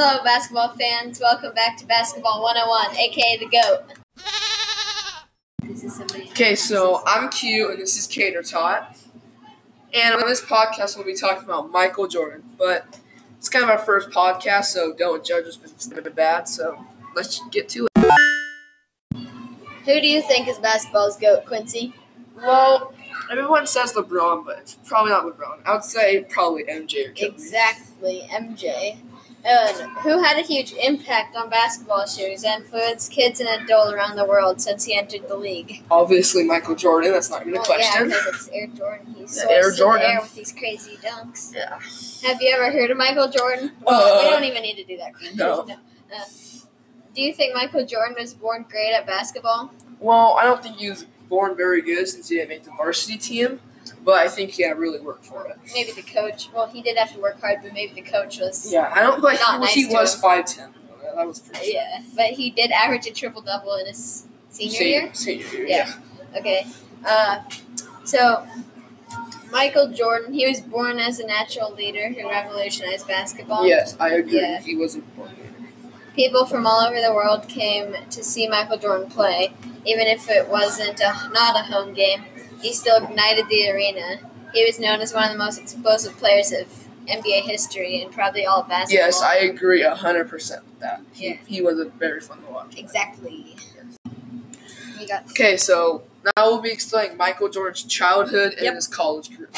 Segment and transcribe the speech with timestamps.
[0.00, 1.18] Hello, basketball fans.
[1.18, 3.82] Welcome back to Basketball 101, aka the GOAT.
[5.64, 6.28] This is somebody.
[6.30, 8.96] Okay, so I'm Q and this is Cater Tot.
[9.92, 12.44] And on this podcast, we'll be talking about Michael Jordan.
[12.56, 13.00] But
[13.38, 16.46] it's kind of our first podcast, so don't judge us if it's bad.
[16.46, 16.78] So
[17.16, 18.12] let's get to it.
[19.84, 21.92] Who do you think is basketball's GOAT, Quincy?
[22.36, 22.94] Well,
[23.32, 25.66] everyone says LeBron, but it's probably not LeBron.
[25.66, 27.34] I would say probably MJ or Kobe.
[27.34, 28.98] Exactly, MJ.
[30.02, 34.24] Who had a huge impact on basketball shoes and influenced kids and adults around the
[34.26, 35.82] world since he entered the league?
[35.90, 37.12] Obviously, Michael Jordan.
[37.12, 38.10] That's not even a Well, question.
[38.10, 39.14] Yeah, because it's Air Jordan.
[39.14, 40.10] He Yeah, soars Air Jordan.
[40.10, 41.54] air with these crazy dunks.
[41.54, 41.78] Yeah.
[42.28, 43.72] Have you ever heard of Michael Jordan?
[43.82, 45.12] Well, we Uh, don't even need to do that.
[45.34, 45.60] no.
[46.14, 46.24] Uh,
[47.14, 49.70] do you think Michael Jordan was born great at basketball?
[49.98, 53.16] Well, I don't think he was born very good since he didn't make the varsity
[53.18, 53.60] team,
[54.08, 55.58] but I think he had really worked for it.
[55.74, 56.48] Maybe the coach.
[56.54, 58.72] Well, he did have to work hard, but maybe the coach was.
[58.72, 60.72] Yeah, I don't like Not nice he was five ten.
[61.14, 61.72] That was pretty.
[61.74, 65.10] Yeah, but he did average a triple double in his senior year.
[65.12, 65.66] Senior year.
[65.66, 65.92] Yeah.
[66.34, 66.66] Okay.
[67.04, 67.42] Uh,
[68.04, 68.48] so
[69.52, 73.66] Michael Jordan, he was born as a natural leader who revolutionized basketball.
[73.66, 74.40] Yes, I agree.
[74.40, 74.62] Yeah.
[74.62, 75.32] He wasn't born.
[76.16, 79.52] People from all over the world came to see Michael Jordan play,
[79.84, 82.24] even if it wasn't a, not a home game.
[82.60, 84.18] He still ignited the arena.
[84.52, 86.66] He was known as one of the most explosive players of
[87.06, 89.06] NBA history and probably all basketball.
[89.06, 91.00] Yes, I agree hundred percent with that.
[91.12, 91.36] He, Yeah.
[91.46, 92.76] he was a very fun to watch.
[92.76, 93.56] exactly.
[94.98, 98.74] We got Okay, so now we'll be explaining Michael Jordan's childhood and Yep.
[98.74, 99.48] his college career.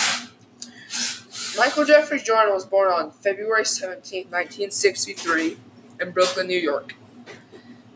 [1.58, 5.56] Michael Jeffrey Jordan was born on February 17, 1963,
[6.00, 6.94] in Brooklyn, New York.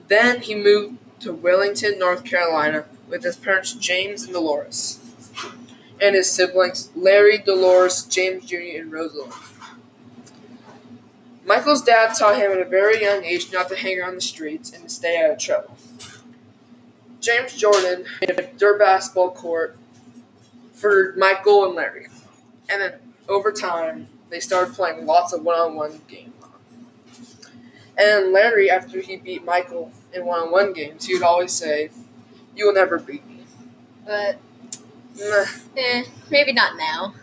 [0.08, 4.98] Then he moved to Wilmington, North Carolina, with his parents James and Dolores,
[6.00, 9.32] and his siblings Larry, Dolores, James Jr., and Rosalind.
[11.46, 14.72] Michael's dad taught him at a very young age not to hang around the streets
[14.72, 15.76] and to stay out of trouble.
[17.20, 19.76] James Jordan made a dirt basketball court
[20.72, 22.08] for Michael and Larry.
[22.68, 22.92] And then
[23.28, 26.32] over time, they started playing lots of one on one games.
[27.96, 31.90] And Larry, after he beat Michael in one on one games, he would always say,
[32.56, 33.44] You will never beat me.
[34.06, 34.38] but
[35.76, 37.14] eh, maybe not now.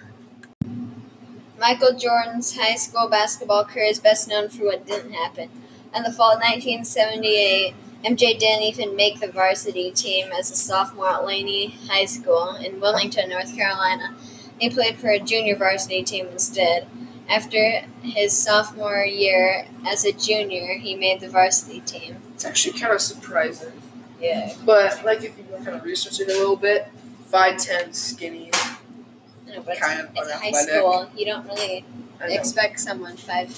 [1.60, 5.50] Michael Jordan's high school basketball career is best known for what didn't happen.
[5.96, 11.10] In the fall of 1978, MJ didn't even make the varsity team as a sophomore
[11.10, 14.16] at Laney High School in Wilmington, North Carolina.
[14.58, 16.88] He played for a junior varsity team instead.
[17.30, 22.18] After his sophomore year as a junior, he made the varsity team.
[22.34, 23.81] It's actually kind of surprising.
[24.22, 26.88] Yeah, But, like, if you kind of research it a little bit,
[27.32, 28.52] 5'10, skinny.
[28.54, 31.10] I know, but it's, Kind of it's high school.
[31.16, 31.86] You don't really
[32.22, 33.50] expect someone five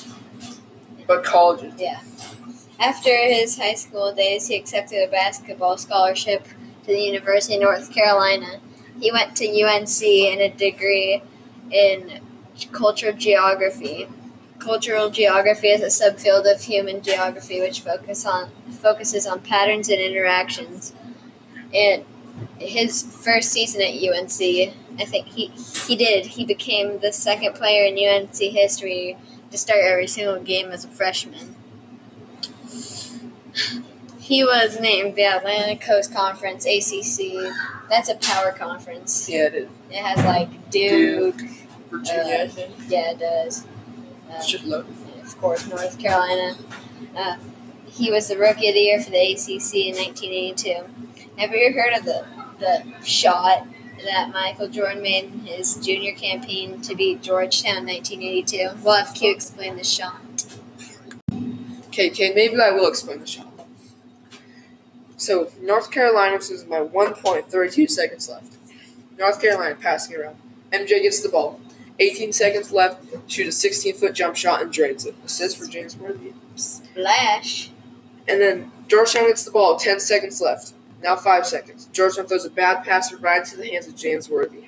[1.06, 1.74] But colleges.
[1.78, 2.00] Yeah.
[2.80, 6.46] After his high school days, he accepted a basketball scholarship
[6.86, 8.60] to the University of North Carolina.
[9.00, 11.22] He went to UNC and a degree
[11.72, 12.20] in
[12.72, 14.08] cultural geography.
[14.64, 20.00] Cultural geography is a subfield of human geography which focus on focuses on patterns and
[20.00, 20.94] interactions.
[21.74, 22.06] And
[22.60, 24.40] his first season at UNC,
[25.00, 25.48] I think he
[25.88, 26.28] he did.
[26.28, 29.18] He became the second player in UNC history
[29.52, 31.56] to start every single game as a freshman.
[34.20, 37.54] He was named the Atlantic Coast Conference (ACC).
[37.90, 39.28] That's a power conference.
[39.30, 39.70] Yeah, it is.
[39.90, 41.38] It has like Duke.
[41.38, 41.50] Duke,
[41.90, 42.72] Virginia, uh.
[42.88, 43.68] Yeah, it does.
[44.36, 44.94] It's just loaded.
[45.22, 46.56] of course, North Carolina.
[47.16, 47.38] Uh,
[47.86, 50.84] he was the Rookie of the Year for the ACC in 1982.
[51.38, 52.26] Have you heard of the
[52.60, 53.68] the shot
[54.04, 58.84] that Michael Jordan made in his junior campaign to beat Georgetown in 1982?
[58.84, 60.22] We'll have Q explain the shot.
[61.88, 63.48] Okay, okay, maybe I will explain the shot.
[65.16, 68.58] So, North Carolina is my 1.32 seconds left.
[69.18, 70.36] North Carolina passing around.
[70.72, 71.62] MJ gets the ball.
[72.00, 73.04] 18 seconds left.
[73.28, 75.16] Shoot a 16 foot jump shot and drains it.
[75.26, 76.34] Assist for James Worthy.
[76.56, 77.72] Splash.
[78.28, 79.78] And then Georgetown gets the ball.
[79.78, 80.74] 10 seconds left.
[81.02, 81.90] Now 5 seconds.
[81.92, 84.66] Georgetown throws a bad pass right into the hands of James Worthy.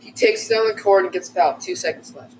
[0.00, 1.60] He takes it down the court and gets fouled.
[1.60, 2.34] 2 seconds left.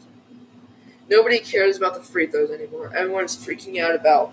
[1.08, 2.92] Nobody cares about the free throws anymore.
[2.94, 4.32] Everyone's freaking out about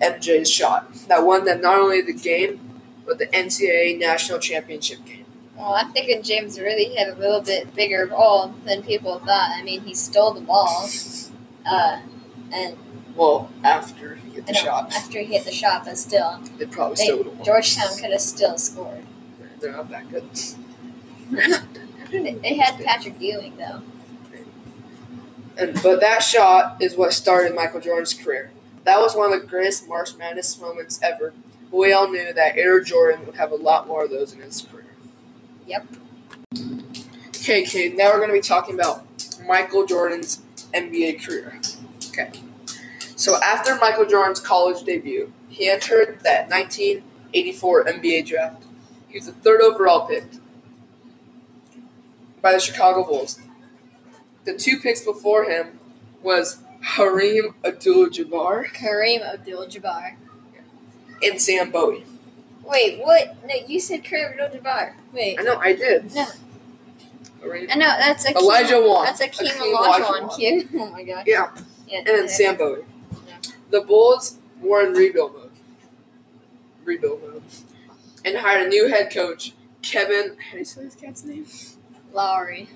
[0.00, 0.92] MJ's shot.
[1.08, 5.19] That won them not only the game, but the NCAA national championship game.
[5.60, 9.50] Well, I'm thinking James really had a little bit bigger role than people thought.
[9.54, 10.88] I mean, he stole the ball,
[11.66, 12.00] uh,
[12.50, 12.78] and
[13.14, 16.96] Well, after he hit the shot, after he hit the shot, but still, they probably
[16.96, 17.44] they, still would have.
[17.44, 19.04] Georgetown could have still scored.
[19.60, 20.24] They're not that good.
[22.10, 23.82] They, they had Patrick Ewing though.
[25.58, 28.50] And but that shot is what started Michael Jordan's career.
[28.84, 31.34] That was one of the greatest March Madness moments ever.
[31.70, 34.40] But we all knew that Air Jordan would have a lot more of those in
[34.40, 34.79] his career.
[35.70, 35.86] Yep.
[37.28, 37.96] Okay, kid.
[37.96, 39.06] Now we're going to be talking about
[39.46, 40.42] Michael Jordan's
[40.74, 41.60] NBA career.
[42.08, 42.32] Okay.
[43.14, 48.64] So after Michael Jordan's college debut, he entered that 1984 NBA draft.
[49.08, 50.24] He was the third overall pick
[52.42, 53.38] by the Chicago Bulls.
[54.44, 55.78] The two picks before him
[56.20, 56.62] was
[56.96, 60.16] Hareem Abdul-Jabbar Kareem Abdul-Jabbar.
[61.22, 62.04] and Sam Bowie.
[62.70, 63.36] Wait, what?
[63.46, 64.94] No, you said Kareem Abdul-Jabbar.
[65.12, 65.38] Wait.
[65.40, 66.14] I know I did.
[66.14, 66.26] No.
[67.42, 69.04] I know that's a Olajuwon.
[69.06, 70.68] That's Hakeem Olajuwon cue.
[70.74, 71.24] Oh my god.
[71.26, 71.50] Yeah,
[71.88, 71.98] Yeah.
[71.98, 72.82] and then Sam Bowie.
[73.26, 73.36] Yeah.
[73.70, 75.50] The Bulls were in rebuild mode.
[76.84, 77.42] Rebuild mode.
[78.24, 80.36] And hired a new head coach, Kevin.
[80.38, 81.46] How do you say his cat's name?
[82.12, 82.68] Lowry.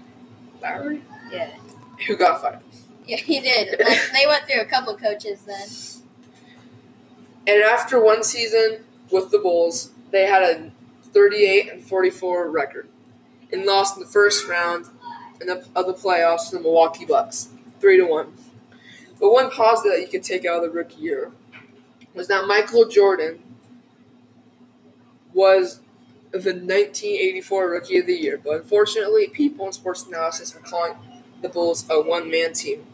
[0.61, 1.03] Lowry.
[1.31, 1.51] Yeah.
[2.09, 2.61] Who got fired.
[3.07, 3.79] Yeah, he did.
[3.79, 5.69] Like, they went through a couple coaches then.
[7.47, 10.73] And after one season with the Bulls, they had a
[11.13, 12.89] 38 and 44 record
[13.53, 14.87] and lost in the first round
[15.41, 17.49] the, of the playoffs to the Milwaukee Bucks,
[17.81, 18.33] three to one.
[19.21, 21.31] But one positive that you could take out of the rookie year
[22.15, 23.41] was that Michael Jordan
[25.33, 25.81] was
[26.31, 28.41] the 1984 Rookie of the Year.
[28.43, 30.95] But unfortunately, people in sports analysis were calling
[31.43, 32.85] the Bulls a one-man team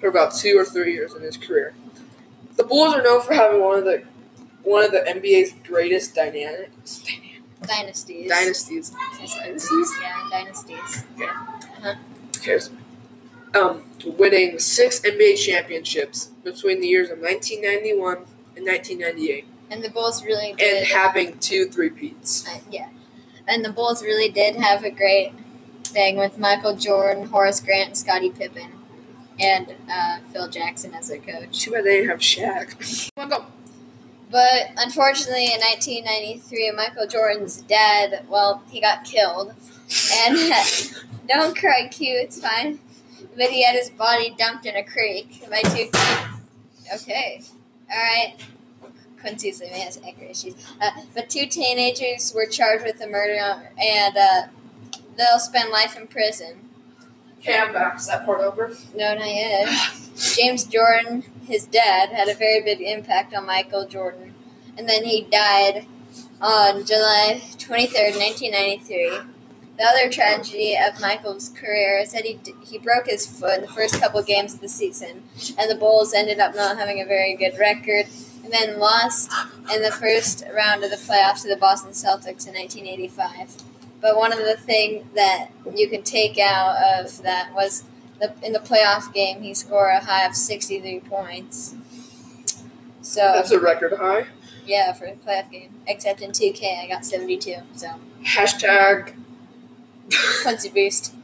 [0.00, 1.74] for about two or three years in his career.
[2.56, 4.04] The Bulls are known for having one of the
[4.64, 7.02] one of the NBA's greatest dynamics
[7.66, 8.28] Dynasties.
[8.28, 8.90] dynasties.
[8.90, 9.92] Dynasties?
[10.00, 11.04] Yeah, dynasties.
[12.42, 12.70] Cares.
[13.54, 13.84] Um,
[14.18, 18.16] winning six NBA championships between the years of 1991
[18.56, 20.78] and 1998, And the Bulls really did.
[20.78, 22.48] and having two three-peats.
[22.48, 22.88] Uh, yeah.
[23.46, 25.32] And the Bulls really did have a great
[25.84, 28.70] thing with Michael Jordan, Horace Grant, and Scottie Pippen,
[29.38, 31.60] and uh, Phil Jackson as their coach.
[31.60, 33.10] Too bad they didn't have Shaq.
[34.32, 39.52] But unfortunately, in 1993, Michael Jordan's dad, well, he got killed.
[40.14, 40.36] And
[41.28, 42.80] don't cry, Q, it's fine.
[43.36, 45.90] But he had his body dumped in a creek by two.
[46.94, 47.42] Okay,
[47.90, 48.34] all right.
[49.20, 50.54] Quincy's he has anger issues.
[50.80, 54.42] Uh, but two teenagers were charged with the murder, and uh,
[55.16, 56.70] they'll spend life in prison.
[57.48, 57.96] I'm back.
[57.96, 58.72] Is that part over?
[58.94, 59.68] No, not yet.
[60.16, 64.34] James Jordan, his dad, had a very big impact on Michael Jordan.
[64.78, 65.86] And then he died
[66.40, 69.10] on July 23rd, 1993.
[69.78, 73.68] The other tragedy of Michael's career is that he, he broke his foot in the
[73.68, 75.22] first couple games of the season,
[75.58, 78.06] and the Bulls ended up not having a very good record,
[78.44, 79.32] and then lost
[79.74, 83.71] in the first round of the playoffs to the Boston Celtics in 1985.
[84.02, 87.84] But one of the things that you can take out of that was
[88.20, 91.74] the, in the playoff game, he scored a high of 63 points.
[93.00, 94.26] So, That's a record high.
[94.66, 95.70] yeah, for a playoff game.
[95.86, 97.54] Except in 2K, I got 72.
[97.74, 97.88] So,
[98.24, 99.14] Hashtag.
[100.42, 101.14] Quincy Boost.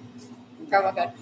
[0.69, 1.13] Promo code.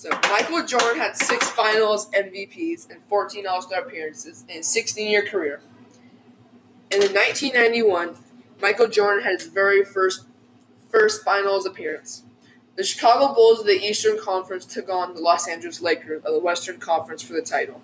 [0.00, 5.60] So Michael Jordan had six Finals MVPs and 14 All-Star appearances in his 16-year career.
[6.90, 8.16] And in 1991,
[8.62, 10.24] Michael Jordan had his very first
[10.88, 12.22] first Finals appearance.
[12.76, 16.40] The Chicago Bulls of the Eastern Conference took on the Los Angeles Lakers of the
[16.40, 17.82] Western Conference for the title.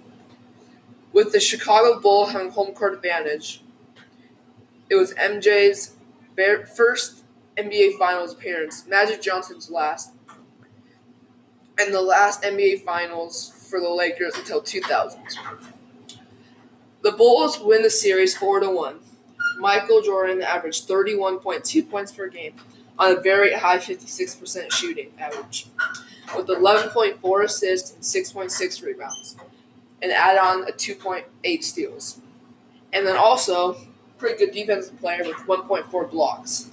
[1.13, 3.63] With the Chicago Bulls having home court advantage,
[4.89, 5.97] it was MJ's
[6.75, 7.25] first
[7.59, 10.13] NBA Finals appearance, Magic Johnson's last,
[11.79, 15.21] and the last NBA Finals for the Lakers until 2000.
[17.03, 19.01] The Bulls win the series 4 to 1.
[19.59, 22.55] Michael Jordan averaged 31.2 points per game
[22.99, 25.67] on a very high 56% shooting average,
[26.35, 29.37] with 11.4 assists and 6.6 rebounds,
[30.03, 32.21] and add on a 2.8 steals.
[32.93, 33.77] And then also,
[34.19, 36.71] pretty good defensive player with 1.4 blocks.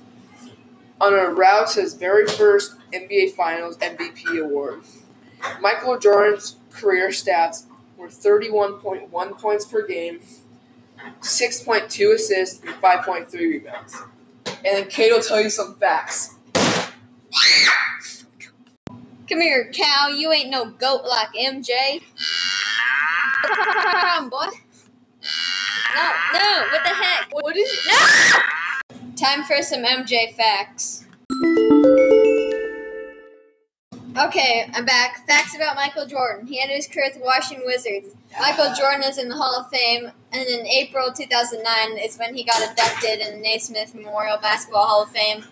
[1.01, 4.83] On a route to his very first NBA Finals MVP award,
[5.59, 7.65] Michael Jordan's career stats
[7.97, 10.19] were 31.1 points per game,
[11.21, 14.01] 6.2 assists, and 5.3 rebounds.
[14.45, 16.35] And then Kate will tell you some facts.
[19.29, 20.09] Come here, cow.
[20.09, 22.01] You ain't no goat like MJ.
[23.43, 24.47] Come on, boy.
[25.95, 26.63] No, no.
[26.71, 27.31] What the heck?
[27.31, 27.79] What is it?
[28.91, 29.03] No!
[29.15, 31.05] Time for some MJ facts.
[34.23, 35.27] Okay, I'm back.
[35.27, 36.47] Facts about Michael Jordan.
[36.47, 38.15] He ended his career with the Washington Wizards.
[38.39, 42.45] Michael Jordan is in the Hall of Fame, and in April 2009 is when he
[42.45, 45.43] got inducted in the Naismith Memorial Basketball Hall of Fame.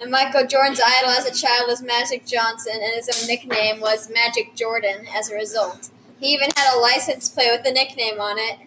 [0.00, 4.08] And Michael Jordan's idol as a child was Magic Johnson, and his own nickname was
[4.08, 5.90] Magic Jordan as a result.
[6.20, 8.60] He even had a license plate with the nickname on it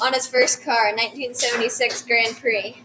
[0.00, 2.76] on his first car, 1976 Grand Prix.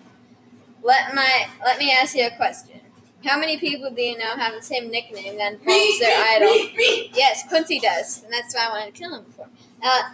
[0.81, 2.78] Let my let me ask you a question.
[3.25, 6.69] How many people do you know have the same nickname that follows their idol?
[7.13, 9.49] Yes, Quincy does, and that's why I wanted to kill him before.
[9.83, 10.13] Uh,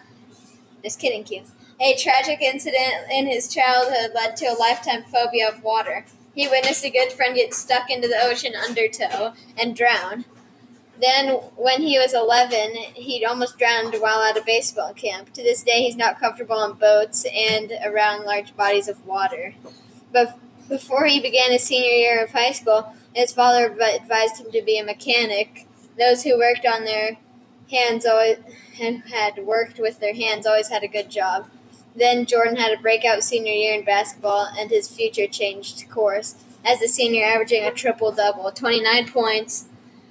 [0.83, 1.43] just kidding, Q.
[1.79, 6.05] A tragic incident in his childhood led to a lifetime phobia of water.
[6.33, 10.25] He witnessed a good friend get stuck into the ocean undertow and drown.
[10.99, 15.33] Then, when he was 11, he'd almost drowned while at a baseball camp.
[15.33, 19.53] To this day, he's not comfortable on boats and around large bodies of water.
[20.13, 24.61] But before he began his senior year of high school, his father advised him to
[24.61, 25.67] be a mechanic.
[25.97, 27.17] Those who worked on their
[27.69, 28.37] hands always
[28.81, 31.49] and had worked with their hands always had a good job.
[31.95, 36.81] Then Jordan had a breakout senior year in basketball, and his future changed course as
[36.81, 39.69] a senior, averaging a triple double 29 points,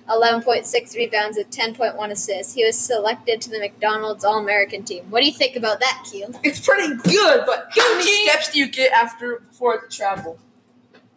[0.08, 2.54] 11.6 rebounds, and 10.1 assists.
[2.54, 5.04] He was selected to the McDonald's All American team.
[5.11, 6.32] What do you think about that, Q?
[6.42, 10.38] It's pretty good, but how many steps do you get after before the travel?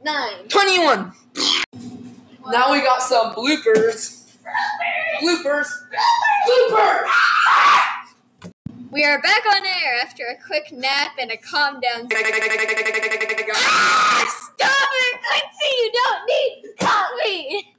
[0.03, 0.47] Nine.
[0.47, 1.11] 21.
[2.49, 4.25] Now we got some bloopers.
[5.21, 5.67] Bloopers.
[6.47, 7.05] Bloopers.
[8.91, 12.07] We are back on air after a quick nap and a calm down.
[14.27, 15.69] Stop it, Quincy!
[15.77, 17.73] You don't need to call me!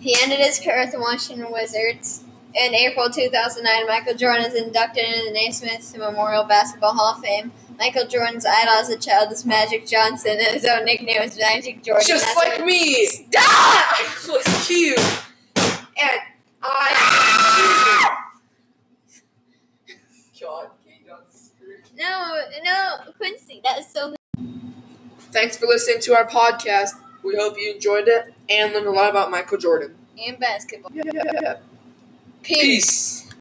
[0.00, 2.24] He ended his career with the Washington Wizards.
[2.54, 7.52] In April 2009, Michael Jordan is inducted into the Naismith Memorial Basketball Hall of Fame.
[7.78, 11.82] Michael Jordan's idol as a child is Magic Johnson, and his own nickname is Magic
[11.82, 12.06] Jordan.
[12.06, 13.06] Just That's like me.
[13.06, 13.32] Stop!
[13.42, 14.98] I was cute.
[15.56, 16.20] And
[16.62, 18.16] I.
[20.40, 21.78] God, Kate, on the screen.
[21.96, 24.14] No, no, Quincy, that is so.
[25.32, 26.90] Thanks for listening to our podcast.
[27.24, 29.96] We hope you enjoyed it and learned a lot about Michael Jordan.
[30.24, 30.92] And basketball.
[30.94, 31.56] Yeah, yeah, yeah.
[32.42, 33.22] Peace.
[33.22, 33.32] Peace.